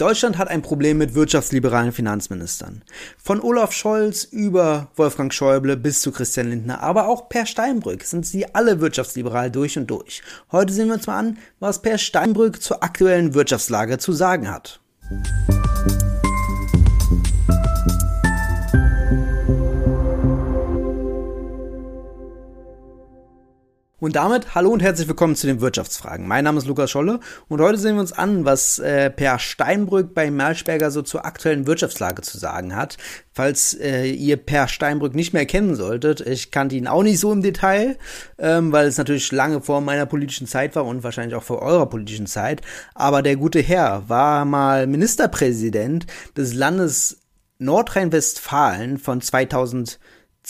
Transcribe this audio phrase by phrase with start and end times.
[0.00, 2.80] Deutschland hat ein Problem mit wirtschaftsliberalen Finanzministern.
[3.22, 8.24] Von Olaf Scholz über Wolfgang Schäuble bis zu Christian Lindner, aber auch Per Steinbrück sind
[8.24, 10.22] sie alle wirtschaftsliberal durch und durch.
[10.52, 14.80] Heute sehen wir uns mal an, was Per Steinbrück zur aktuellen Wirtschaftslage zu sagen hat.
[24.00, 26.26] Und damit hallo und herzlich willkommen zu den Wirtschaftsfragen.
[26.26, 30.14] Mein Name ist Lukas Scholle und heute sehen wir uns an, was äh, Per Steinbrück
[30.14, 32.96] bei Merschberger so zur aktuellen Wirtschaftslage zu sagen hat.
[33.34, 37.30] Falls äh, ihr Per Steinbrück nicht mehr kennen solltet, ich kannte ihn auch nicht so
[37.30, 37.98] im Detail,
[38.38, 41.84] ähm, weil es natürlich lange vor meiner politischen Zeit war und wahrscheinlich auch vor eurer
[41.84, 42.62] politischen Zeit.
[42.94, 46.06] Aber der gute Herr war mal Ministerpräsident
[46.38, 47.18] des Landes
[47.58, 49.98] Nordrhein-Westfalen von 2000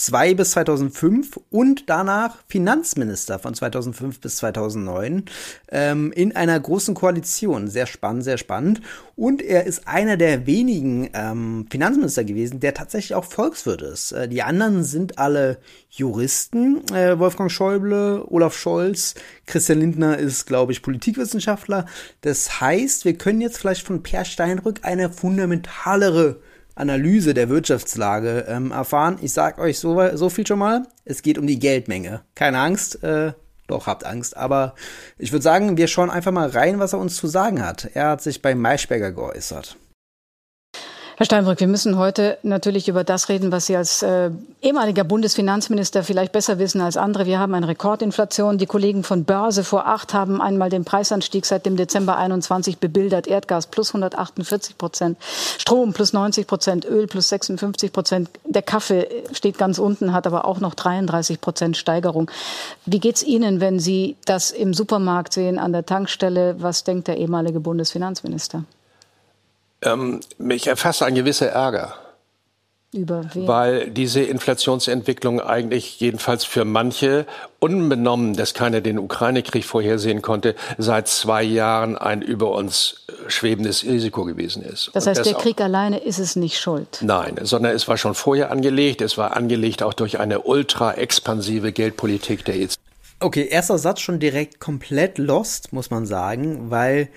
[0.01, 5.27] 2002 bis 2005 und danach Finanzminister von 2005 bis 2009
[5.71, 7.69] ähm, in einer großen Koalition.
[7.69, 8.81] Sehr spannend, sehr spannend.
[9.15, 14.13] Und er ist einer der wenigen ähm, Finanzminister gewesen, der tatsächlich auch Volkswirt ist.
[14.13, 15.59] Äh, die anderen sind alle
[15.91, 16.83] Juristen.
[16.95, 19.15] Äh, Wolfgang Schäuble, Olaf Scholz,
[19.47, 21.85] Christian Lindner ist, glaube ich, Politikwissenschaftler.
[22.23, 26.41] Das heißt, wir können jetzt vielleicht von Per Steinrück eine fundamentalere
[26.81, 29.19] Analyse der Wirtschaftslage ähm, erfahren.
[29.23, 30.87] Ich sag euch so, so viel schon mal.
[31.05, 32.23] Es geht um die Geldmenge.
[32.35, 33.33] Keine Angst, äh,
[33.67, 34.37] doch habt Angst.
[34.37, 34.75] Aber
[35.19, 37.91] ich würde sagen, wir schauen einfach mal rein, was er uns zu sagen hat.
[37.95, 39.77] Er hat sich bei Maischberger geäußert.
[41.21, 44.31] Herr Steinbrück, wir müssen heute natürlich über das reden, was Sie als äh,
[44.63, 47.27] ehemaliger Bundesfinanzminister vielleicht besser wissen als andere.
[47.27, 48.57] Wir haben eine Rekordinflation.
[48.57, 53.27] Die Kollegen von Börse vor acht haben einmal den Preisanstieg seit dem Dezember 21 bebildert.
[53.27, 55.19] Erdgas plus 148 Prozent,
[55.59, 58.31] Strom plus 90 Prozent, Öl plus 56 Prozent.
[58.47, 62.31] Der Kaffee steht ganz unten, hat aber auch noch 33 Prozent Steigerung.
[62.87, 66.57] Wie geht's Ihnen, wenn Sie das im Supermarkt sehen, an der Tankstelle?
[66.61, 68.65] Was denkt der ehemalige Bundesfinanzminister?
[69.83, 71.95] Ähm, mich erfasst ein gewisser Ärger.
[72.93, 73.47] Über wen?
[73.47, 77.25] Weil diese Inflationsentwicklung eigentlich jedenfalls für manche,
[77.61, 84.25] unbenommen, dass keiner den Ukraine-Krieg vorhersehen konnte, seit zwei Jahren ein über uns schwebendes Risiko
[84.25, 84.91] gewesen ist.
[84.93, 86.99] Das heißt, das der Krieg alleine ist es nicht schuld?
[87.01, 89.03] Nein, sondern es war schon vorher angelegt.
[89.03, 92.81] Es war angelegt auch durch eine ultra expansive Geldpolitik der EZB.
[93.21, 97.09] Okay, erster Satz schon direkt komplett lost, muss man sagen, weil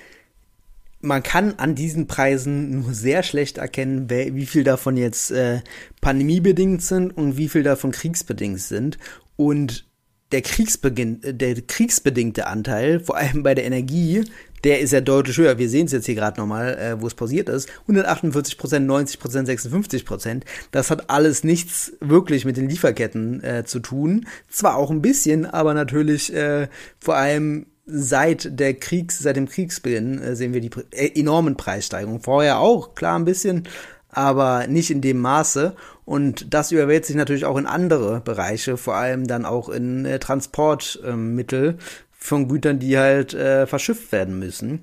[1.03, 5.59] man kann an diesen Preisen nur sehr schlecht erkennen, wie viel davon jetzt äh,
[5.99, 8.97] pandemiebedingt sind und wie viel davon kriegsbedingt sind.
[9.35, 9.85] Und
[10.31, 14.23] der, Kriegsbeginn, äh, der kriegsbedingte Anteil, vor allem bei der Energie,
[14.63, 15.57] der ist ja deutlich höher.
[15.57, 17.69] Wir sehen es jetzt hier gerade nochmal, äh, wo es pausiert ist.
[17.81, 20.45] 148 Prozent, 90 Prozent, 56 Prozent.
[20.71, 24.25] Das hat alles nichts wirklich mit den Lieferketten äh, zu tun.
[24.49, 30.21] Zwar auch ein bisschen, aber natürlich äh, vor allem seit der Kriegs, seit dem Kriegsbeginn
[30.21, 32.21] äh, sehen wir die äh, enormen Preissteigerungen.
[32.21, 33.67] Vorher auch, klar ein bisschen,
[34.09, 35.75] aber nicht in dem Maße.
[36.05, 40.19] Und das überwältigt sich natürlich auch in andere Bereiche, vor allem dann auch in äh,
[40.19, 41.77] Transportmittel
[42.11, 44.81] von Gütern, die halt äh, verschifft werden müssen.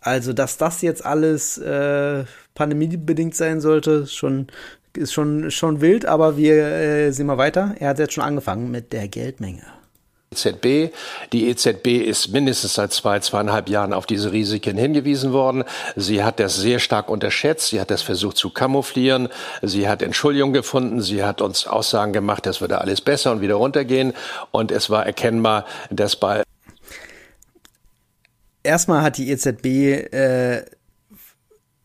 [0.00, 4.46] Also, dass das jetzt alles äh, pandemiebedingt sein sollte, schon
[4.96, 7.74] ist schon schon wild, aber wir äh, sehen mal weiter.
[7.78, 9.62] Er hat jetzt schon angefangen mit der Geldmenge.
[10.32, 10.92] EZB.
[11.32, 15.64] Die EZB ist mindestens seit zwei, zweieinhalb Jahren auf diese Risiken hingewiesen worden.
[15.96, 17.68] Sie hat das sehr stark unterschätzt.
[17.68, 19.28] Sie hat das versucht zu kamouflieren.
[19.62, 21.00] Sie hat Entschuldigung gefunden.
[21.00, 24.12] Sie hat uns Aussagen gemacht, das würde alles besser und wieder runtergehen.
[24.50, 26.42] Und es war erkennbar, dass bei
[28.62, 29.64] Erstmal hat die EZB
[30.12, 30.64] äh,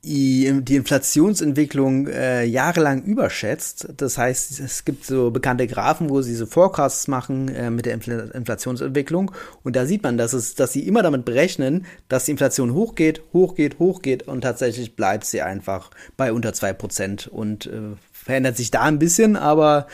[0.06, 3.88] die Inflationsentwicklung äh, jahrelang überschätzt.
[3.96, 7.94] Das heißt, es gibt so bekannte Graphen, wo sie so Forecasts machen äh, mit der
[7.94, 9.31] Infl Inflationsentwicklung
[9.63, 13.22] und da sieht man, dass es, dass sie immer damit berechnen, dass die Inflation hochgeht,
[13.31, 18.72] hochgeht, hochgeht und tatsächlich bleibt sie einfach bei unter zwei Prozent und äh, verändert sich
[18.72, 19.88] da ein bisschen, aber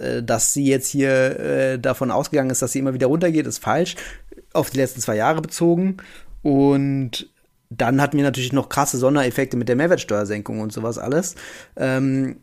[0.00, 3.58] äh, dass sie jetzt hier äh, davon ausgegangen ist, dass sie immer wieder runtergeht, ist
[3.58, 3.96] falsch.
[4.54, 5.98] Auf die letzten zwei Jahre bezogen
[6.42, 7.31] und
[7.78, 11.34] dann hatten wir natürlich noch krasse Sondereffekte mit der Mehrwertsteuersenkung und sowas alles.
[11.76, 12.36] Ähm,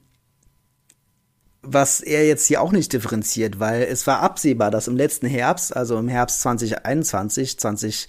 [1.62, 5.75] was er jetzt hier auch nicht differenziert, weil es war absehbar, dass im letzten Herbst,
[5.75, 8.07] also im Herbst 2021, 20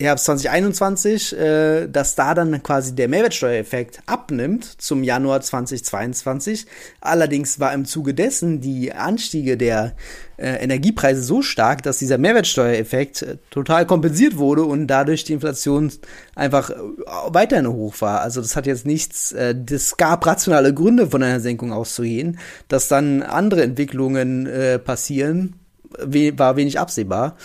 [0.00, 6.66] Herbst 2021, äh, dass da dann quasi der Mehrwertsteuereffekt abnimmt zum Januar 2022.
[7.00, 9.96] Allerdings war im Zuge dessen die Anstiege der
[10.36, 15.90] äh, Energiepreise so stark, dass dieser Mehrwertsteuereffekt äh, total kompensiert wurde und dadurch die Inflation
[16.36, 16.74] einfach äh,
[17.30, 18.20] weiterhin hoch war.
[18.20, 22.86] Also das hat jetzt nichts, äh, das gab rationale Gründe von einer Senkung auszugehen, dass
[22.86, 25.54] dann andere Entwicklungen äh, passieren,
[25.90, 27.36] war wenig absehbar.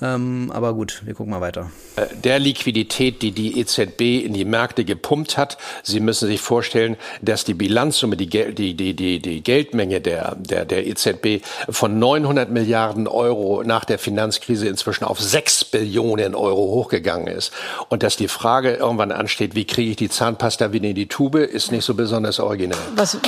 [0.00, 1.70] Ähm, aber gut, wir gucken mal weiter.
[1.96, 6.96] Äh, der Liquidität, die die EZB in die Märkte gepumpt hat, Sie müssen sich vorstellen,
[7.22, 12.50] dass die Bilanzsumme, die, die, die, die, die Geldmenge der, der, der EZB von 900
[12.50, 17.52] Milliarden Euro nach der Finanzkrise inzwischen auf 6 Billionen Euro hochgegangen ist.
[17.88, 21.36] Und dass die Frage irgendwann ansteht, wie kriege ich die Zahnpasta wieder in die Tube,
[21.36, 22.78] ist nicht so besonders originell.
[22.94, 23.18] Was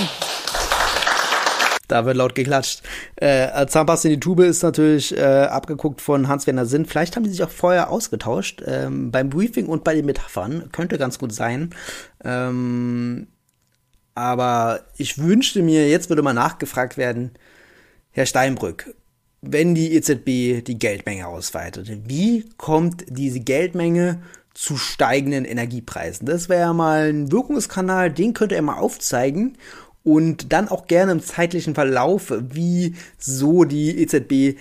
[1.92, 2.82] da wird laut geklatscht.
[3.16, 6.86] Äh, Zahnpasta in die Tube ist natürlich äh, abgeguckt von Hans-Werner Sinn.
[6.86, 8.62] Vielleicht haben die sich auch vorher ausgetauscht.
[8.66, 10.70] Ähm, beim Briefing und bei den Metaphern.
[10.72, 11.70] Könnte ganz gut sein.
[12.24, 13.26] Ähm,
[14.14, 17.32] aber ich wünschte mir, jetzt würde mal nachgefragt werden,
[18.10, 18.94] Herr Steinbrück,
[19.42, 24.22] wenn die EZB die Geldmenge ausweitet, wie kommt diese Geldmenge
[24.54, 26.26] zu steigenden Energiepreisen?
[26.26, 29.58] Das wäre ja mal ein Wirkungskanal, den könnte er mal aufzeigen
[30.04, 34.58] und dann auch gerne im zeitlichen Verlauf, wie so die EZB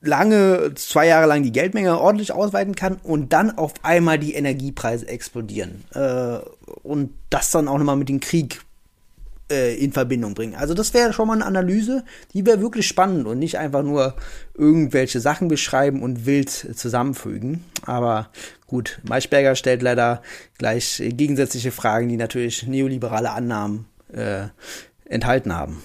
[0.00, 5.08] lange, zwei Jahre lang die Geldmenge ordentlich ausweiten kann und dann auf einmal die Energiepreise
[5.08, 5.84] explodieren.
[5.94, 6.38] Äh,
[6.82, 8.60] und das dann auch nochmal mit dem Krieg
[9.50, 10.54] äh, in Verbindung bringen.
[10.54, 14.14] Also das wäre schon mal eine Analyse, die wäre wirklich spannend und nicht einfach nur
[14.54, 17.64] irgendwelche Sachen beschreiben und wild zusammenfügen.
[17.84, 18.30] Aber
[18.66, 20.22] gut, Maischberger stellt leider
[20.58, 24.48] gleich gegensätzliche Fragen, die natürlich neoliberale Annahmen äh,
[25.04, 25.82] enthalten haben.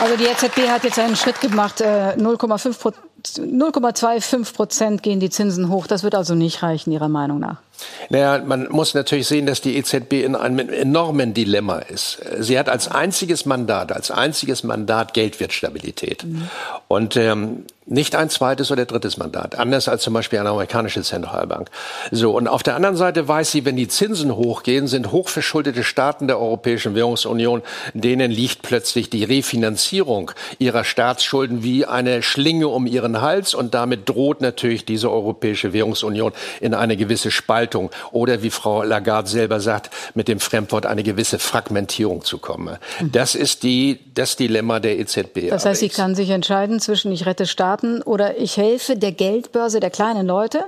[0.00, 5.70] Also die EZB hat jetzt einen Schritt gemacht, 0,5 äh, 0,25 Prozent gehen die Zinsen
[5.70, 5.86] hoch.
[5.86, 7.62] Das wird also nicht reichen, Ihrer Meinung nach.
[8.10, 12.18] Naja, man muss natürlich sehen, dass die EZB in einem enormen Dilemma ist.
[12.38, 16.24] Sie hat als einziges Mandat, als einziges Mandat Geldwertstabilität.
[16.24, 16.48] Mhm.
[16.88, 21.68] Und ähm, nicht ein zweites oder drittes Mandat, anders als zum Beispiel eine amerikanische Zentralbank.
[22.10, 26.26] So, und auf der anderen Seite weiß sie, wenn die Zinsen hochgehen, sind hochverschuldete Staaten
[26.26, 27.62] der Europäischen Währungsunion,
[27.92, 34.08] denen liegt plötzlich die Refinanzierung ihrer Staatsschulden wie eine Schlinge um ihren Hals und damit
[34.08, 37.30] droht natürlich diese Europäische Währungsunion in eine gewisse
[37.64, 42.78] Spaltung oder wie Frau Lagarde selber sagt, mit dem Fremdwort eine gewisse Fragmentierung zu kommen.
[43.02, 45.50] Das ist die, das Dilemma der EZB.
[45.50, 49.12] Das heißt, sie kann sich entscheiden zwischen ich rette Staaten Staaten oder ich helfe der
[49.12, 50.64] Geldbörse der kleinen Leute?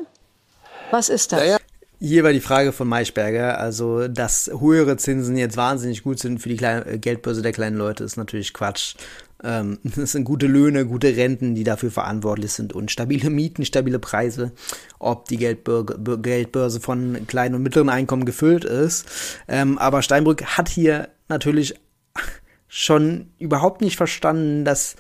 [0.91, 1.41] Was ist das?
[1.41, 1.59] Naja.
[1.99, 6.51] Hier war die Frage von Maischberger, also dass höhere Zinsen jetzt wahnsinnig gut sind für
[6.51, 8.97] die kleine, äh, Geldbörse der kleinen Leute, ist natürlich Quatsch.
[9.43, 13.99] Ähm, das sind gute Löhne, gute Renten, die dafür verantwortlich sind und stabile Mieten, stabile
[13.99, 14.53] Preise.
[14.99, 19.07] Ob die Geldbörse, Geldbörse von kleinen und mittleren Einkommen gefüllt ist.
[19.49, 21.75] Ähm, aber Steinbrück hat hier natürlich
[22.69, 24.97] schon überhaupt nicht verstanden, dass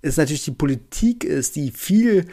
[0.00, 2.26] es natürlich die Politik ist, die viel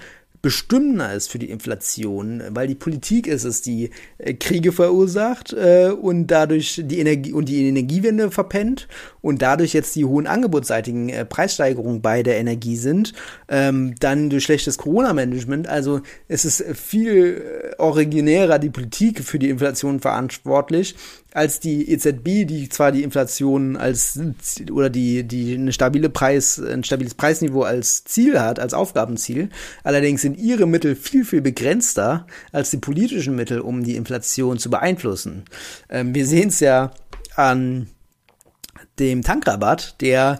[0.45, 5.89] bestimmender ist für die Inflation, weil die Politik ist es, die äh, Kriege verursacht äh,
[5.89, 8.87] und dadurch die Energie und die Energiewende verpennt
[9.25, 13.13] und dadurch jetzt die hohen angebotsseitigen äh, Preissteigerungen bei der Energie sind,
[13.49, 15.67] ähm, dann durch schlechtes Corona-Management.
[15.67, 20.95] Also es ist viel äh, originärer die Politik für die Inflation verantwortlich
[21.33, 24.19] als die EZB, die zwar die Inflation als
[24.71, 29.49] oder die die eine stabile Preis ein stabiles Preisniveau als Ziel hat, als Aufgabenziel,
[29.83, 34.69] allerdings sind ihre Mittel viel viel begrenzter als die politischen Mittel, um die Inflation zu
[34.69, 35.45] beeinflussen.
[35.89, 36.91] Ähm, wir sehen es ja
[37.35, 37.87] an
[38.99, 40.39] dem Tankrabatt, der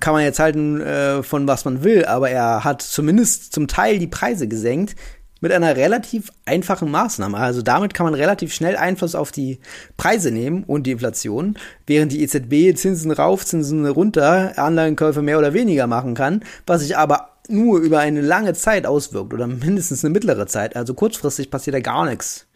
[0.00, 3.98] kann man jetzt halten äh, von was man will, aber er hat zumindest zum Teil
[3.98, 4.96] die Preise gesenkt,
[5.44, 7.36] mit einer relativ einfachen Maßnahme.
[7.36, 9.58] Also damit kann man relativ schnell Einfluss auf die
[9.98, 15.52] Preise nehmen und die Inflation, während die EZB Zinsen rauf, Zinsen runter, Anleihenkäufe mehr oder
[15.52, 20.14] weniger machen kann, was sich aber nur über eine lange Zeit auswirkt oder mindestens eine
[20.14, 20.76] mittlere Zeit.
[20.76, 22.46] Also kurzfristig passiert da gar nichts.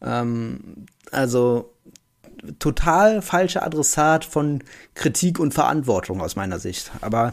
[0.00, 1.72] Ähm, also
[2.58, 4.62] total falscher Adressat von
[4.94, 6.90] Kritik und Verantwortung aus meiner Sicht.
[7.00, 7.32] Aber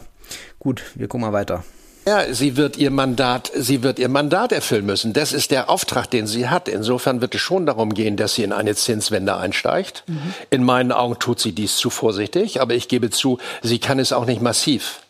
[0.58, 1.64] gut, wir gucken mal weiter.
[2.06, 5.14] Ja, sie wird ihr Mandat, sie wird ihr Mandat erfüllen müssen.
[5.14, 6.68] Das ist der Auftrag, den sie hat.
[6.68, 10.04] Insofern wird es schon darum gehen, dass sie in eine Zinswende einsteigt.
[10.06, 10.34] Mhm.
[10.50, 14.12] In meinen Augen tut sie dies zu vorsichtig, aber ich gebe zu, sie kann es
[14.12, 15.00] auch nicht massiv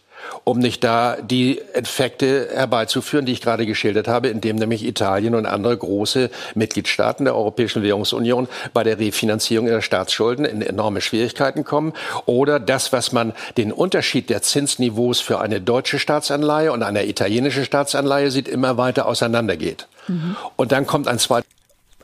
[0.45, 5.47] um nicht da die Effekte herbeizuführen, die ich gerade geschildert habe, indem nämlich Italien und
[5.47, 11.93] andere große Mitgliedstaaten der Europäischen Währungsunion bei der Refinanzierung ihrer Staatsschulden in enorme Schwierigkeiten kommen
[12.27, 17.65] oder das, was man den Unterschied der Zinsniveaus für eine deutsche Staatsanleihe und eine italienische
[17.65, 19.87] Staatsanleihe sieht, immer weiter auseinandergeht.
[20.09, 20.37] Mhm.
[20.57, 21.47] Und dann kommt ein zweiter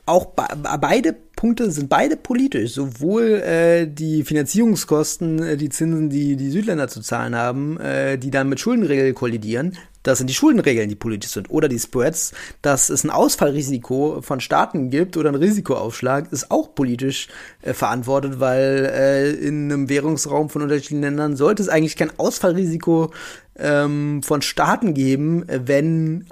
[0.05, 2.73] auch beide Punkte sind beide politisch.
[2.73, 8.29] Sowohl äh, die Finanzierungskosten, äh, die Zinsen, die die Südländer zu zahlen haben, äh, die
[8.29, 11.49] dann mit Schuldenregeln kollidieren, das sind die Schuldenregeln, die politisch sind.
[11.49, 16.75] Oder die Spreads, dass es ein Ausfallrisiko von Staaten gibt oder ein Risikoaufschlag, ist auch
[16.75, 17.27] politisch
[17.63, 23.09] äh, verantwortet, weil äh, in einem Währungsraum von unterschiedlichen Ländern sollte es eigentlich kein Ausfallrisiko
[23.57, 26.27] ähm, von Staaten geben, wenn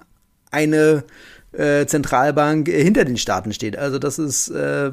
[0.51, 1.03] eine
[1.51, 3.77] äh, Zentralbank hinter den Staaten steht.
[3.77, 4.91] Also das ist äh,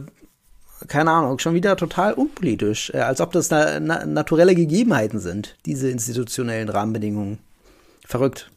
[0.89, 5.57] keine Ahnung, schon wieder total unpolitisch, äh, als ob das na, na, naturelle Gegebenheiten sind,
[5.65, 7.39] diese institutionellen Rahmenbedingungen.
[8.07, 8.51] Verrückt.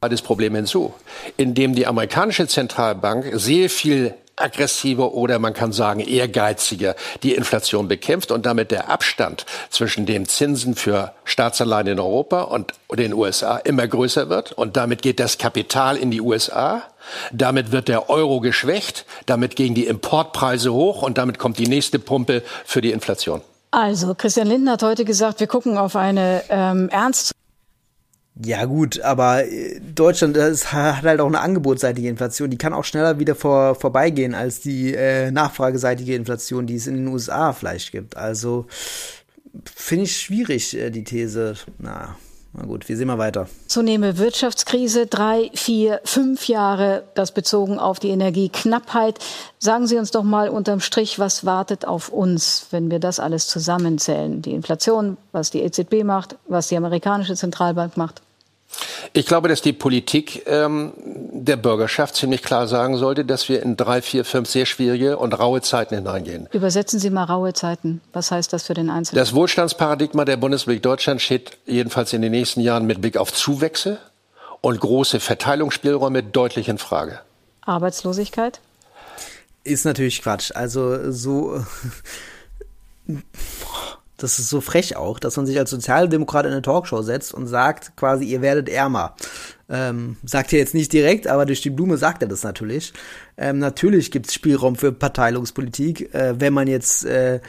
[0.00, 0.92] Das Problem hinzu,
[1.36, 8.30] indem die amerikanische Zentralbank sehr viel aggressiver oder man kann sagen ehrgeiziger die Inflation bekämpft
[8.30, 13.86] und damit der Abstand zwischen den Zinsen für Staatsanleihen in Europa und den USA immer
[13.86, 14.52] größer wird.
[14.52, 16.82] Und damit geht das Kapital in die USA
[17.32, 21.98] damit wird der Euro geschwächt, damit gehen die Importpreise hoch und damit kommt die nächste
[21.98, 23.40] Pumpe für die Inflation.
[23.70, 27.32] Also, Christian Lindner hat heute gesagt, wir gucken auf eine ähm, ernst
[28.34, 32.50] ja gut, aber äh, Deutschland das hat halt auch eine angebotsseitige Inflation.
[32.50, 36.96] Die kann auch schneller wieder vor, vorbeigehen als die äh, nachfrageseitige Inflation, die es in
[36.96, 38.16] den USA vielleicht gibt.
[38.16, 38.66] Also
[39.74, 41.56] finde ich schwierig, äh, die These.
[41.78, 42.16] Na,
[42.54, 43.48] na gut, wir sehen mal weiter.
[43.66, 49.18] Zunehmende Wirtschaftskrise, drei, vier, fünf Jahre, das bezogen auf die Energieknappheit.
[49.58, 53.46] Sagen Sie uns doch mal unterm Strich, was wartet auf uns, wenn wir das alles
[53.46, 54.42] zusammenzählen?
[54.42, 58.20] Die Inflation, was die EZB macht, was die amerikanische Zentralbank macht?
[59.12, 60.92] Ich glaube, dass die Politik ähm,
[61.32, 65.38] der Bürgerschaft ziemlich klar sagen sollte, dass wir in drei, vier, fünf sehr schwierige und
[65.38, 66.48] raue Zeiten hineingehen.
[66.52, 68.00] Übersetzen Sie mal raue Zeiten.
[68.12, 69.20] Was heißt das für den Einzelnen?
[69.20, 73.98] Das Wohlstandsparadigma der Bundesrepublik Deutschland steht jedenfalls in den nächsten Jahren mit Blick auf Zuwächse
[74.60, 77.20] und große Verteilungsspielräume deutlich in Frage.
[77.62, 78.60] Arbeitslosigkeit?
[79.64, 80.50] Ist natürlich Quatsch.
[80.54, 81.64] Also so
[84.22, 87.46] das ist so frech auch, dass man sich als Sozialdemokrat in eine Talkshow setzt und
[87.46, 89.16] sagt quasi, ihr werdet ärmer.
[89.68, 92.92] Ähm, sagt er jetzt nicht direkt, aber durch die Blume sagt er das natürlich.
[93.36, 97.40] Ähm, natürlich gibt es Spielraum für Parteilungspolitik, äh, wenn man jetzt äh,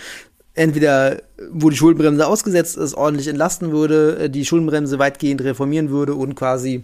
[0.55, 6.15] entweder, wo die Schuldenbremse ausgesetzt ist, ordentlich entlasten würde, äh, die Schuldenbremse weitgehend reformieren würde
[6.15, 6.83] und quasi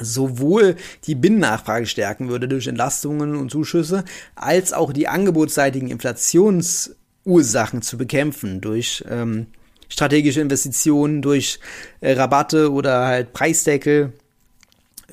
[0.00, 4.04] sowohl die Binnennachfrage stärken würde durch Entlastungen und Zuschüsse,
[4.36, 9.46] als auch die angebotsseitigen Inflations Ursachen zu bekämpfen durch ähm,
[9.88, 11.60] strategische Investitionen, durch
[12.00, 14.12] äh, Rabatte oder halt Preisdeckel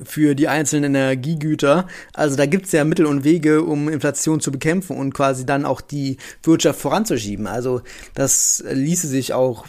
[0.02, 1.86] für die einzelnen Energiegüter.
[2.14, 5.80] Also da gibt's ja Mittel und Wege, um Inflation zu bekämpfen und quasi dann auch
[5.80, 7.46] die Wirtschaft voranzuschieben.
[7.46, 7.82] Also
[8.14, 9.66] das ließe sich auch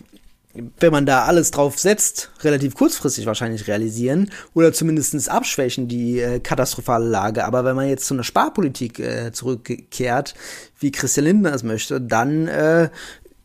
[0.53, 6.39] wenn man da alles drauf setzt, relativ kurzfristig wahrscheinlich realisieren oder zumindest abschwächen die äh,
[6.39, 7.45] katastrophale Lage.
[7.45, 10.33] Aber wenn man jetzt zu einer Sparpolitik äh, zurückkehrt,
[10.79, 12.89] wie Christian Lindner es möchte, dann äh,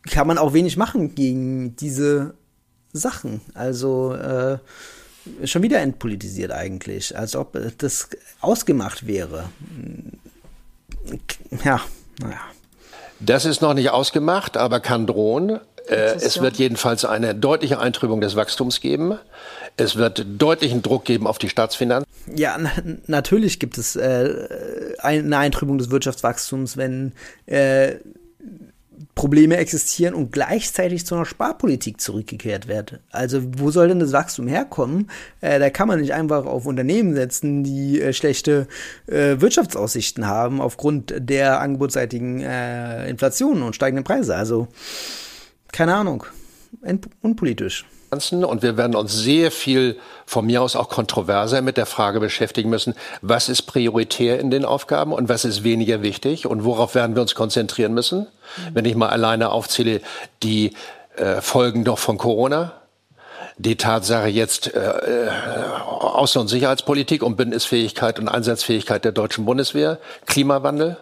[0.09, 2.33] kann man auch wenig machen gegen diese
[2.91, 3.41] Sachen.
[3.53, 4.57] Also äh,
[5.43, 8.09] schon wieder entpolitisiert eigentlich, als ob das
[8.41, 9.49] ausgemacht wäre.
[11.63, 11.81] Ja,
[12.19, 12.41] naja.
[13.19, 15.59] Das ist noch nicht ausgemacht, aber kann drohen.
[15.87, 19.17] Äh, es wird jedenfalls eine deutliche Eintrübung des Wachstums geben.
[19.77, 22.09] Es wird deutlichen Druck geben auf die Staatsfinanzen.
[22.33, 22.57] Ja,
[23.07, 24.47] natürlich gibt es äh,
[24.99, 27.13] eine Eintrübung des Wirtschaftswachstums, wenn
[27.45, 27.95] äh,
[29.15, 32.99] Probleme existieren und gleichzeitig zu einer Sparpolitik zurückgekehrt wird.
[33.11, 35.09] Also wo soll denn das Wachstum herkommen?
[35.41, 38.67] Äh, da kann man nicht einfach auf Unternehmen setzen, die äh, schlechte
[39.07, 44.35] äh, Wirtschaftsaussichten haben aufgrund der angebotsseitigen äh, Inflation und steigenden Preise.
[44.35, 44.67] Also
[45.75, 46.23] keine Ahnung,
[47.21, 47.85] unpolitisch.
[48.09, 52.69] Und wir werden uns sehr viel von mir aus auch kontroverser mit der Frage beschäftigen
[52.69, 57.15] müssen, was ist prioritär in den Aufgaben und was ist weniger wichtig und worauf werden
[57.15, 58.19] wir uns konzentrieren müssen.
[58.19, 58.25] Mhm.
[58.73, 59.99] Wenn ich mal alleine aufzähle,
[60.43, 60.71] die
[61.17, 62.71] äh, Folgen doch von Corona,
[63.57, 65.29] die Tatsache jetzt äh, äh
[65.99, 70.97] Außen- und Sicherheitspolitik und Bündnisfähigkeit und Einsatzfähigkeit der deutschen Bundeswehr, Klimawandel,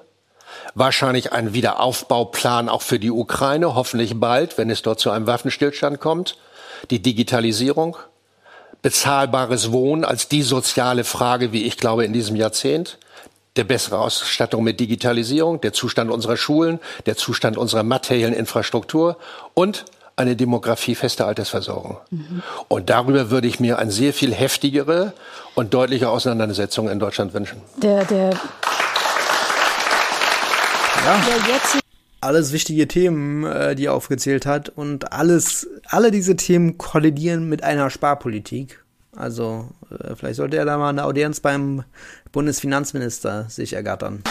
[0.75, 5.99] wahrscheinlich ein Wiederaufbauplan auch für die Ukraine, hoffentlich bald, wenn es dort zu einem Waffenstillstand
[5.99, 6.37] kommt,
[6.89, 7.97] die Digitalisierung,
[8.81, 12.97] bezahlbares Wohnen als die soziale Frage, wie ich glaube, in diesem Jahrzehnt,
[13.55, 19.17] der bessere Ausstattung mit Digitalisierung, der Zustand unserer Schulen, der Zustand unserer materiellen Infrastruktur
[19.53, 21.97] und eine demografiefeste Altersversorgung.
[22.11, 22.43] Mhm.
[22.67, 25.13] Und darüber würde ich mir eine sehr viel heftigere
[25.55, 27.61] und deutliche Auseinandersetzung in Deutschland wünschen.
[27.77, 28.31] Der, der
[31.05, 31.21] ja.
[32.21, 34.69] Alles wichtige Themen, äh, die er aufgezählt hat.
[34.69, 38.83] Und alles, alle diese Themen kollidieren mit einer Sparpolitik.
[39.15, 41.83] Also, äh, vielleicht sollte er da mal eine Audienz beim
[42.31, 44.23] Bundesfinanzminister sich ergattern.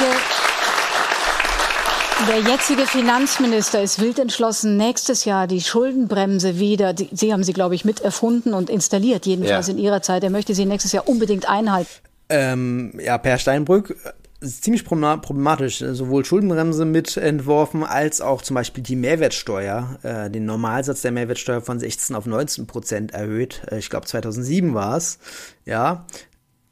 [2.28, 7.52] Der jetzige Finanzminister ist wild entschlossen, nächstes Jahr die Schuldenbremse wieder, die, Sie haben sie,
[7.52, 9.74] glaube ich, mit erfunden und installiert, jedenfalls ja.
[9.74, 10.22] in Ihrer Zeit.
[10.22, 11.90] Er möchte sie nächstes Jahr unbedingt einhalten.
[12.28, 13.96] Ähm, ja, Per Steinbrück
[14.42, 15.78] ziemlich problematisch.
[15.78, 21.60] Sowohl Schuldenbremse mit entworfen, als auch zum Beispiel die Mehrwertsteuer, äh, den Normalsatz der Mehrwertsteuer
[21.60, 23.62] von 16 auf 19 Prozent erhöht.
[23.70, 25.18] Äh, ich glaube 2007 war es.
[25.64, 26.06] Ja,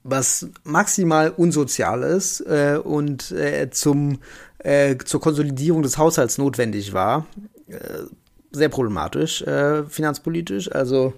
[0.02, 4.18] was maximal unsozial ist äh, und äh, zum,
[4.58, 7.26] äh, zur Konsolidierung des Haushalts notwendig war.
[7.68, 8.04] Äh,
[8.52, 10.72] sehr problematisch, äh, finanzpolitisch.
[10.72, 11.14] Also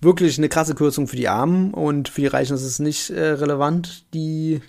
[0.00, 3.30] wirklich eine krasse Kürzung für die Armen und für die Reichen ist es nicht äh,
[3.30, 4.60] relevant, die,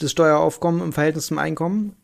[0.00, 1.96] das Steueraufkommen im Verhältnis zum Einkommen.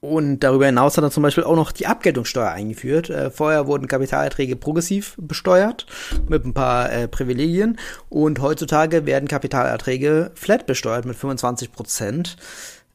[0.00, 3.10] Und darüber hinaus hat er zum Beispiel auch noch die Abgeltungssteuer eingeführt.
[3.10, 5.86] Äh, vorher wurden Kapitalerträge progressiv besteuert
[6.26, 12.36] mit ein paar äh, Privilegien und heutzutage werden Kapitalerträge flat besteuert mit 25 Prozent.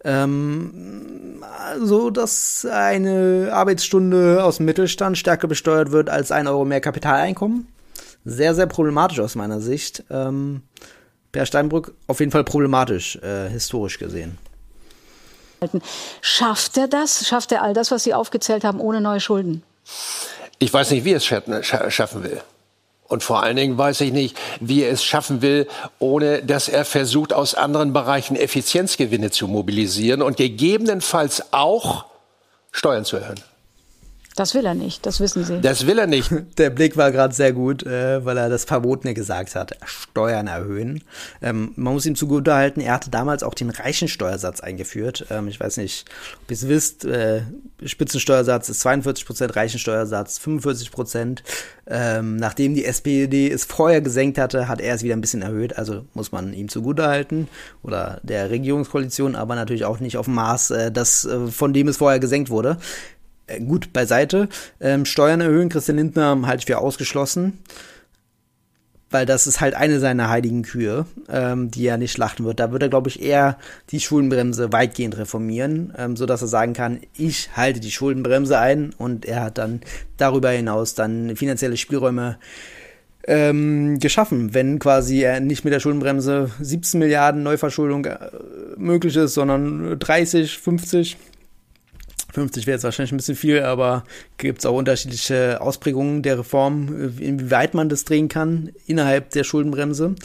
[0.04, 1.44] Ähm,
[1.80, 7.68] so dass eine Arbeitsstunde aus dem Mittelstand stärker besteuert wird als ein Euro mehr Kapitaleinkommen.
[8.24, 10.04] Sehr, sehr problematisch aus meiner Sicht.
[10.10, 10.64] Ähm,
[11.36, 14.38] Per Steinbrück auf jeden Fall problematisch, äh, historisch gesehen.
[16.22, 17.28] Schafft er das?
[17.28, 19.62] Schafft er all das, was Sie aufgezählt haben, ohne neue Schulden?
[20.60, 22.42] Ich weiß nicht, wie er es schaffen will.
[23.10, 25.68] Und vor allen Dingen weiß ich nicht, wie er es schaffen will,
[26.00, 32.06] ohne dass er versucht, aus anderen Bereichen Effizienzgewinne zu mobilisieren und gegebenenfalls auch
[32.72, 33.44] Steuern zu erhöhen.
[34.36, 35.62] Das will er nicht, das wissen Sie.
[35.62, 36.30] Das will er nicht.
[36.58, 39.78] Der Blick war gerade sehr gut, äh, weil er das Verbotene gesagt hat.
[39.86, 41.04] Steuern erhöhen.
[41.42, 45.28] Ähm, man muss ihm zugutehalten, er hatte damals auch den Reichensteuersatz eingeführt.
[45.30, 46.06] Ähm, ich weiß nicht,
[46.44, 47.44] ob ihr es wisst, äh,
[47.84, 51.44] Spitzensteuersatz ist 42 Prozent, Reichensteuersatz 45 Prozent.
[51.88, 55.78] Ähm, nachdem die SPD es vorher gesenkt hatte, hat er es wieder ein bisschen erhöht.
[55.78, 57.48] Also muss man ihm zugutehalten
[57.84, 61.88] oder der Regierungskoalition, aber natürlich auch nicht auf dem Maß, äh, das, äh, von dem
[61.88, 62.78] es vorher gesenkt wurde.
[63.48, 64.50] Äh, gut beiseite.
[64.80, 67.60] Ähm, Steuern erhöhen, Christian Lindner halte ich für ausgeschlossen.
[69.12, 72.60] Weil das ist halt eine seiner heiligen Kühe, ähm, die er nicht schlachten wird.
[72.60, 73.58] Da wird er, glaube ich, eher
[73.92, 79.26] die Schuldenbremse weitgehend reformieren, ähm, sodass er sagen kann, ich halte die Schuldenbremse ein und
[79.26, 79.82] er hat dann
[80.18, 82.40] darüber hinaus dann finanzielle Spielräume
[83.28, 88.18] ähm, geschaffen, wenn quasi er nicht mit der Schuldenbremse 17 Milliarden Neuverschuldung äh,
[88.76, 91.18] möglich ist, sondern 30, 50
[92.36, 94.04] 50 wäre jetzt wahrscheinlich ein bisschen viel, aber
[94.38, 100.16] gibt es auch unterschiedliche Ausprägungen der Reform, inwieweit man das drehen kann innerhalb der Schuldenbremse.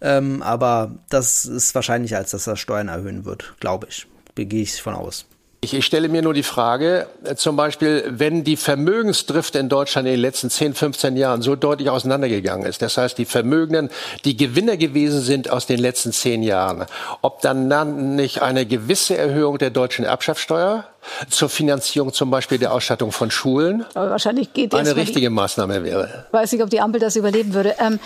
[0.00, 4.06] Ähm, aber das ist wahrscheinlich, als dass er Steuern erhöhen wird, glaube ich.
[4.36, 5.26] Gehe ich von aus.
[5.60, 10.06] Ich, ich stelle mir nur die Frage, äh, zum Beispiel, wenn die Vermögensdrift in Deutschland
[10.06, 13.90] in den letzten 10, 15 Jahren so deutlich auseinandergegangen ist, das heißt, die Vermögenden,
[14.24, 16.86] die Gewinner gewesen sind aus den letzten zehn Jahren,
[17.22, 20.84] ob dann, dann nicht eine gewisse Erhöhung der deutschen Erbschaftssteuer
[21.28, 25.82] zur Finanzierung zum Beispiel der Ausstattung von Schulen Aber wahrscheinlich geht eine richtige die, Maßnahme
[25.82, 26.26] wäre.
[26.30, 27.74] Weiß nicht, ob die Ampel das überleben würde.
[27.80, 27.98] Ähm,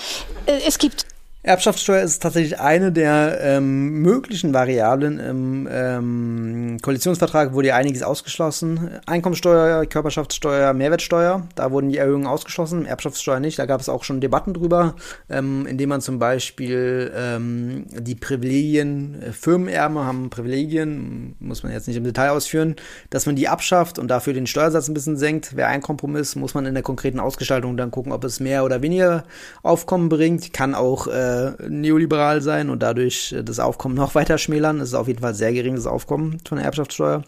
[0.47, 1.05] äh, es gibt
[1.45, 5.19] Erbschaftssteuer ist tatsächlich eine der ähm, möglichen Variablen.
[5.19, 9.01] Im ähm, Koalitionsvertrag wurde ja einiges ausgeschlossen.
[9.07, 13.59] Einkommensteuer, Körperschaftssteuer, Mehrwertsteuer, da wurden die Erhöhungen ausgeschlossen, Erbschaftssteuer nicht.
[13.59, 14.95] Da gab es auch schon Debatten drüber,
[15.29, 21.89] ähm, indem man zum Beispiel ähm, die Privilegien, äh, Firmenerben haben Privilegien, muss man jetzt
[21.89, 22.77] nicht im Detail ausführen,
[23.11, 25.57] dass man die abschafft und dafür den Steuersatz ein bisschen senkt.
[25.57, 28.81] Wäre ein Kompromiss, muss man in der konkreten Ausgestaltung dann gucken, ob es mehr oder
[28.81, 29.25] weniger
[29.65, 30.53] Aufkommen bringt.
[30.53, 34.81] Kann auch äh, äh, neoliberal sein und dadurch äh, das Aufkommen noch weiter schmälern.
[34.81, 37.23] Es ist auf jeden Fall sehr geringes Aufkommen von der Erbschaftssteuer.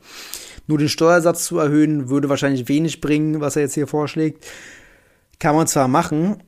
[0.66, 4.46] Nur den Steuersatz zu erhöhen, würde wahrscheinlich wenig bringen, was er jetzt hier vorschlägt.
[5.38, 6.42] Kann man zwar machen,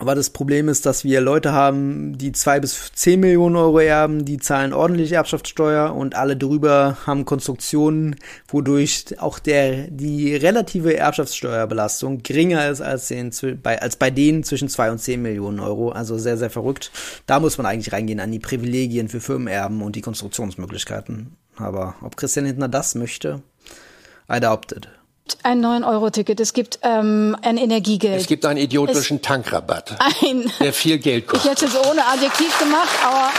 [0.00, 4.24] aber das Problem ist, dass wir Leute haben, die zwei bis zehn Millionen Euro erben,
[4.24, 8.16] die zahlen ordentlich Erbschaftssteuer und alle drüber haben Konstruktionen,
[8.48, 13.30] wodurch auch der, die relative Erbschaftssteuerbelastung geringer ist als, den,
[13.62, 15.90] bei, als bei denen zwischen zwei und zehn Millionen Euro.
[15.90, 16.90] Also sehr, sehr verrückt.
[17.26, 21.36] Da muss man eigentlich reingehen an die Privilegien für Firmenerben und die Konstruktionsmöglichkeiten.
[21.56, 23.42] Aber ob Christian Hintner das möchte,
[24.32, 24.88] I doubt it
[25.42, 28.20] ein 9-Euro-Ticket, es gibt ähm, ein Energiegeld.
[28.20, 31.52] Es gibt einen idiotischen es Tankrabatt, ein, der viel Geld kostet.
[31.52, 33.30] Ich hätte es ohne Adjektiv gemacht, aber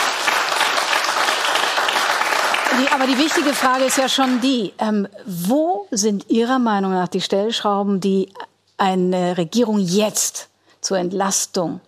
[2.79, 7.07] die, aber die wichtige Frage ist ja schon die, ähm, wo sind Ihrer Meinung nach
[7.07, 8.29] die Stellschrauben, die
[8.77, 10.49] eine Regierung jetzt
[10.81, 11.81] zur Entlastung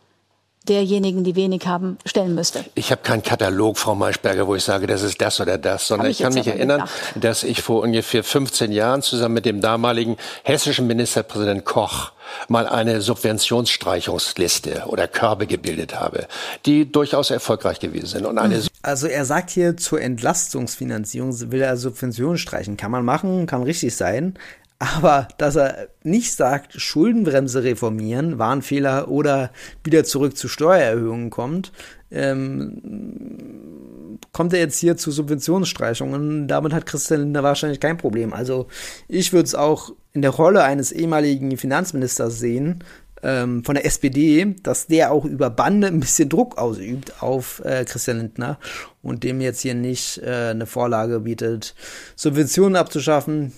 [0.67, 2.63] derjenigen, die wenig haben, stellen müsste.
[2.75, 6.09] Ich habe keinen Katalog, Frau Maischberger, wo ich sage, das ist das oder das, sondern
[6.09, 6.91] ich, ich kann mich erinnern, gedacht.
[7.15, 12.11] dass ich vor ungefähr 15 Jahren zusammen mit dem damaligen hessischen Ministerpräsident Koch
[12.47, 16.27] mal eine Subventionsstreichungsliste oder Körbe gebildet habe,
[16.65, 18.25] die durchaus erfolgreich gewesen sind.
[18.25, 22.75] Und eine also er sagt hier zur Entlastungsfinanzierung will er Subventionen streichen.
[22.75, 24.35] Kann man machen, kann richtig sein.
[24.83, 29.51] Aber dass er nicht sagt, Schuldenbremse reformieren, Warnfehler oder
[29.83, 31.71] wieder zurück zu Steuererhöhungen kommt,
[32.11, 36.49] ähm, kommt er jetzt hier zu Subventionsstreichungen.
[36.49, 38.33] Damit hat Christian Lindner wahrscheinlich kein Problem.
[38.33, 38.67] Also
[39.07, 42.83] ich würde es auch in der Rolle eines ehemaligen Finanzministers sehen,
[43.23, 47.85] ähm, von der SPD, dass der auch über Bande ein bisschen Druck ausübt auf äh,
[47.85, 48.59] Christian Lindner
[49.01, 51.73] und dem jetzt hier nicht äh, eine Vorlage bietet,
[52.17, 53.53] Subventionen abzuschaffen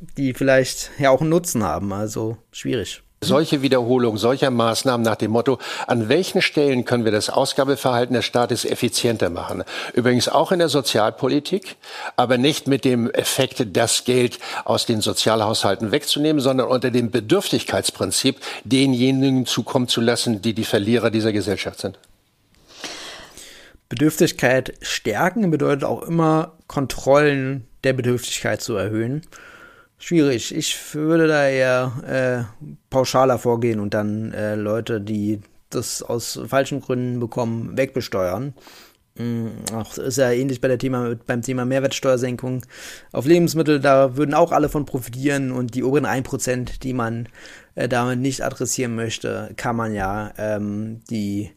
[0.00, 1.92] die vielleicht ja auch einen Nutzen haben.
[1.92, 3.02] Also schwierig.
[3.22, 8.24] Solche Wiederholung solcher Maßnahmen nach dem Motto, an welchen Stellen können wir das Ausgabeverhalten des
[8.24, 9.62] Staates effizienter machen?
[9.92, 11.76] Übrigens auch in der Sozialpolitik,
[12.16, 18.40] aber nicht mit dem Effekt, das Geld aus den Sozialhaushalten wegzunehmen, sondern unter dem Bedürftigkeitsprinzip
[18.64, 21.98] denjenigen zukommen zu lassen, die die Verlierer dieser Gesellschaft sind.
[23.90, 29.26] Bedürftigkeit stärken bedeutet auch immer Kontrollen der Bedürftigkeit zu erhöhen.
[30.02, 30.54] Schwierig.
[30.56, 36.80] Ich würde da eher äh, pauschaler vorgehen und dann äh, Leute, die das aus falschen
[36.80, 38.54] Gründen bekommen, wegbesteuern.
[39.16, 42.64] Mhm, auch ist ja ähnlich bei der Thema, beim Thema Mehrwertsteuersenkung
[43.12, 47.28] auf Lebensmittel, da würden auch alle von profitieren und die oberen 1%, die man
[47.74, 51.50] äh, damit nicht adressieren möchte, kann man ja ähm, die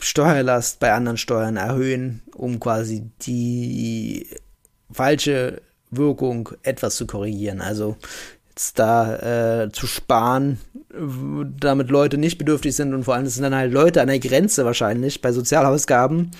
[0.00, 4.26] Steuerlast bei anderen Steuern erhöhen, um quasi die
[4.90, 7.60] falsche Wirkung etwas zu korrigieren.
[7.60, 7.96] Also
[8.50, 10.58] jetzt da äh, zu sparen,
[11.60, 14.18] damit Leute nicht bedürftig sind und vor allem das sind dann halt Leute an der
[14.18, 16.32] Grenze wahrscheinlich bei Sozialausgaben,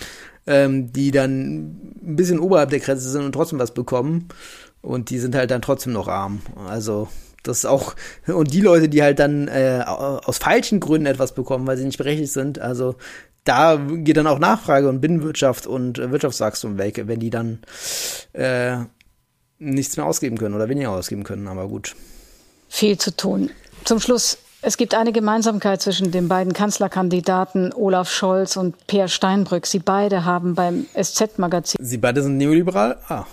[0.47, 4.29] ähm, die dann ein bisschen oberhalb der Grenze sind und trotzdem was bekommen
[4.81, 6.41] und die sind halt dann trotzdem noch arm.
[6.69, 7.09] Also
[7.45, 7.95] das ist auch
[8.27, 11.99] und die Leute, die halt dann äh, aus falschen Gründen etwas bekommen, weil sie nicht
[11.99, 12.97] berechtigt sind, also
[13.45, 17.61] da geht dann auch Nachfrage und Binnenwirtschaft und Wirtschaftswachstum weg, wenn die dann
[18.35, 18.79] äh,
[19.59, 21.95] nichts mehr ausgeben können oder weniger ausgeben können, aber gut.
[22.69, 23.51] Viel zu tun.
[23.85, 29.67] Zum Schluss, es gibt eine Gemeinsamkeit zwischen den beiden Kanzlerkandidaten Olaf Scholz und Peer Steinbrück.
[29.67, 31.79] Sie beide haben beim SZ-Magazin.
[31.83, 32.99] Sie beide sind neoliberal?
[33.09, 33.27] Ah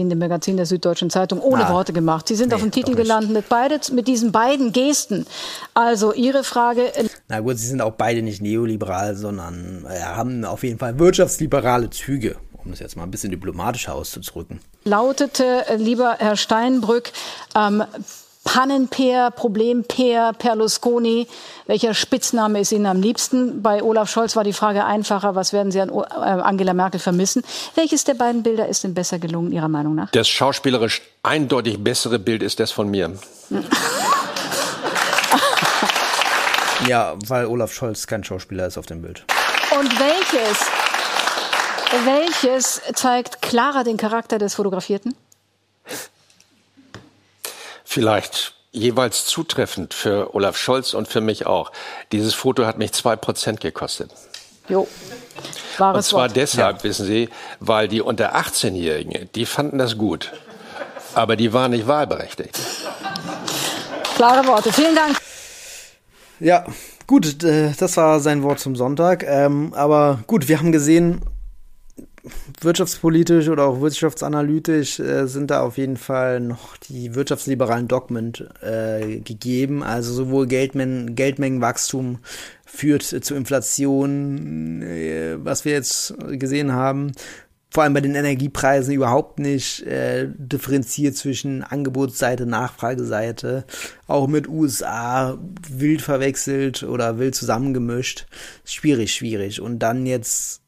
[0.00, 1.72] in dem Magazin der Süddeutschen Zeitung ohne ah.
[1.72, 2.28] Worte gemacht.
[2.28, 5.26] Sie sind nee, auf dem Titel gelandet, beide mit diesen beiden Gesten.
[5.74, 6.94] Also Ihre Frage.
[6.94, 10.98] Äh, Na gut, Sie sind auch beide nicht neoliberal, sondern äh, haben auf jeden Fall
[10.98, 12.36] wirtschaftsliberale Züge
[12.68, 14.60] um das jetzt mal ein bisschen diplomatischer auszudrücken.
[14.84, 17.12] Lautete, äh, lieber Herr Steinbrück,
[17.54, 17.82] ähm,
[18.44, 21.26] Pannenpeer, Problempeer, Perlusconi.
[21.66, 23.62] Welcher Spitzname ist Ihnen am liebsten?
[23.62, 27.42] Bei Olaf Scholz war die Frage einfacher, was werden Sie an äh, Angela Merkel vermissen?
[27.74, 30.10] Welches der beiden Bilder ist denn besser gelungen, Ihrer Meinung nach?
[30.10, 33.18] Das schauspielerisch eindeutig bessere Bild ist das von mir.
[36.86, 39.24] ja, weil Olaf Scholz kein Schauspieler ist auf dem Bild.
[39.78, 40.66] Und welches
[42.04, 45.14] welches zeigt klarer den Charakter des Fotografierten?
[47.84, 51.72] Vielleicht jeweils zutreffend für Olaf Scholz und für mich auch.
[52.12, 54.10] Dieses Foto hat mich zwei Prozent gekostet.
[54.68, 54.86] Jo.
[55.78, 56.36] Wahres und zwar Wort.
[56.36, 56.84] deshalb, ja.
[56.84, 57.28] wissen Sie,
[57.60, 60.32] weil die unter 18-Jährigen, die fanden das gut.
[61.14, 62.58] Aber die waren nicht wahlberechtigt.
[64.16, 64.72] Klare Worte.
[64.72, 65.16] Vielen Dank.
[66.40, 66.64] Ja,
[67.06, 69.24] gut, äh, das war sein Wort zum Sonntag.
[69.24, 71.22] Ähm, aber gut, wir haben gesehen,
[72.60, 79.20] wirtschaftspolitisch oder auch wirtschaftsanalytisch äh, sind da auf jeden Fall noch die wirtschaftsliberalen Dogmen äh,
[79.20, 79.82] gegeben.
[79.82, 82.18] Also sowohl Geldmen Geldmengenwachstum
[82.64, 87.12] führt zu Inflation, äh, was wir jetzt gesehen haben.
[87.70, 93.64] Vor allem bei den Energiepreisen überhaupt nicht äh, differenziert zwischen Angebotsseite, Nachfrageseite,
[94.06, 98.26] auch mit USA wild verwechselt oder wild zusammengemischt.
[98.64, 99.60] Schwierig, schwierig.
[99.60, 100.62] Und dann jetzt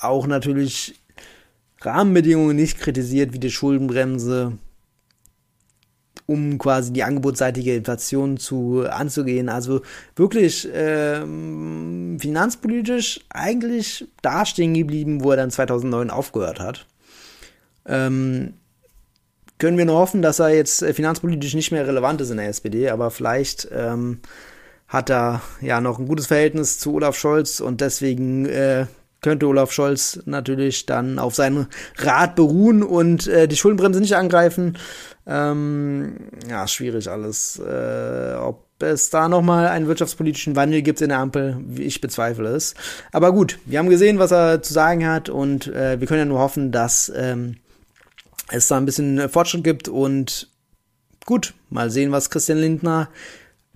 [0.00, 0.99] auch natürlich
[1.80, 4.52] Rahmenbedingungen nicht kritisiert, wie die Schuldenbremse,
[6.26, 9.48] um quasi die angebotsseitige Inflation zu anzugehen.
[9.48, 9.82] Also
[10.14, 16.86] wirklich ähm, finanzpolitisch eigentlich da stehen geblieben, wo er dann 2009 aufgehört hat.
[17.86, 18.54] Ähm,
[19.58, 22.48] können wir nur hoffen, dass er jetzt äh, finanzpolitisch nicht mehr relevant ist in der
[22.48, 24.20] SPD, aber vielleicht ähm,
[24.88, 28.86] hat er ja noch ein gutes Verhältnis zu Olaf Scholz und deswegen äh,
[29.20, 31.66] könnte Olaf Scholz natürlich dann auf seinen
[31.98, 34.78] Rat beruhen und äh, die Schuldenbremse nicht angreifen.
[35.26, 36.16] Ähm,
[36.48, 37.58] ja, schwierig alles.
[37.58, 42.74] Äh, ob es da nochmal einen wirtschaftspolitischen Wandel gibt in der Ampel, ich bezweifle es.
[43.12, 46.24] Aber gut, wir haben gesehen, was er zu sagen hat und äh, wir können ja
[46.24, 47.56] nur hoffen, dass ähm,
[48.48, 50.48] es da ein bisschen Fortschritt gibt und
[51.26, 53.08] gut, mal sehen, was Christian Lindner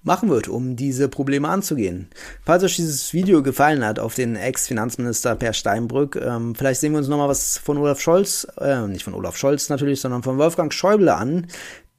[0.05, 2.09] machen wird, um diese Probleme anzugehen.
[2.45, 6.99] Falls euch dieses Video gefallen hat auf den Ex-Finanzminister Per Steinbrück, ähm, vielleicht sehen wir
[6.99, 10.73] uns nochmal was von Olaf Scholz, äh, nicht von Olaf Scholz natürlich, sondern von Wolfgang
[10.73, 11.47] Schäuble an,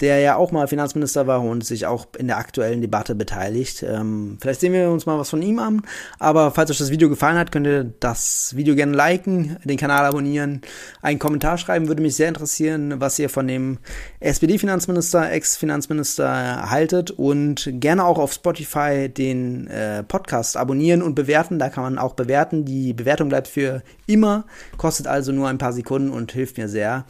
[0.01, 3.81] der ja auch mal Finanzminister war und sich auch in der aktuellen Debatte beteiligt.
[3.83, 5.83] Ähm, vielleicht sehen wir uns mal was von ihm an.
[6.19, 10.05] Aber falls euch das Video gefallen hat, könnt ihr das Video gerne liken, den Kanal
[10.05, 10.61] abonnieren,
[11.01, 11.87] einen Kommentar schreiben.
[11.87, 13.77] Würde mich sehr interessieren, was ihr von dem
[14.19, 17.11] SPD-Finanzminister, Ex-Finanzminister haltet.
[17.11, 21.57] Und gerne auch auf Spotify den äh, Podcast abonnieren und bewerten.
[21.57, 22.65] Da kann man auch bewerten.
[22.65, 24.45] Die Bewertung bleibt für immer,
[24.77, 27.05] kostet also nur ein paar Sekunden und hilft mir sehr.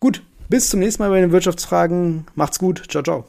[0.00, 2.26] Gut, bis zum nächsten Mal bei den Wirtschaftsfragen.
[2.34, 2.82] Macht's gut.
[2.90, 3.24] Ciao, ciao.